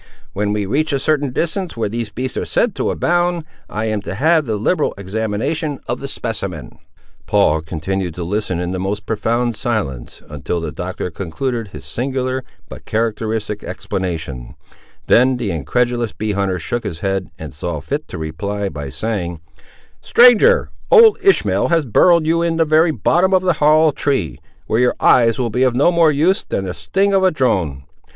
When 0.33 0.51
we 0.51 0.65
reach 0.65 0.91
a 0.93 0.97
certain 0.97 1.29
distance 1.29 1.77
where 1.77 1.87
these 1.87 2.09
beasts 2.09 2.35
are 2.35 2.43
said 2.43 2.73
to 2.73 2.89
abound, 2.89 3.45
I 3.69 3.85
am 3.85 4.01
to 4.01 4.15
have 4.15 4.47
the 4.47 4.55
liberal 4.55 4.95
examination 4.97 5.79
of 5.87 5.99
the 5.99 6.07
specimen." 6.07 6.79
Paul 7.27 7.61
continued 7.61 8.15
to 8.15 8.23
listen, 8.23 8.59
in 8.59 8.71
the 8.71 8.79
most 8.79 9.05
profound 9.05 9.55
silence, 9.55 10.23
until 10.27 10.59
the 10.59 10.71
Doctor 10.71 11.11
concluded 11.11 11.67
his 11.67 11.85
singular 11.85 12.43
but 12.67 12.85
characteristic 12.85 13.63
explanation; 13.63 14.55
then 15.05 15.37
the 15.37 15.51
incredulous 15.51 16.13
bee 16.13 16.31
hunter 16.31 16.57
shook 16.57 16.83
his 16.83 17.01
head, 17.01 17.29
and 17.37 17.53
saw 17.53 17.79
fit 17.79 18.07
to 18.07 18.17
reply, 18.17 18.69
by 18.69 18.89
saying— 18.89 19.39
"Stranger, 20.01 20.71
old 20.89 21.19
Ishmael 21.21 21.67
has 21.67 21.85
burrowed 21.85 22.25
you 22.25 22.41
in 22.41 22.57
the 22.57 22.65
very 22.65 22.89
bottom 22.89 23.35
of 23.35 23.43
a 23.43 23.53
hollow 23.53 23.91
tree, 23.91 24.39
where 24.65 24.79
your 24.79 24.95
eyes 24.99 25.37
will 25.37 25.51
be 25.51 25.61
of 25.61 25.75
no 25.75 25.91
more 25.91 26.11
use 26.11 26.41
than 26.43 26.63
the 26.63 26.73
sting 26.73 27.13
of 27.13 27.23
a 27.23 27.29
drone. 27.29 27.83